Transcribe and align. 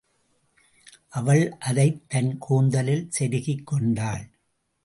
அவள் 1.09 1.51
அதைத் 1.59 2.09
தன் 2.09 2.37
கூந்தலில் 2.37 3.09
செருகிக் 3.19 3.67
கொண்டாள். 3.67 4.29